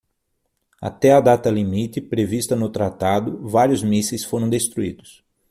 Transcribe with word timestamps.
Até 0.81 1.11
a 1.11 1.21
data-limite, 1.21 2.01
prevista 2.01 2.55
no 2.55 2.71
tratado, 2.71 3.47
vários 3.47 3.83
mísseis 3.83 4.23
foram 4.25 4.49
destruídos. 4.49 5.23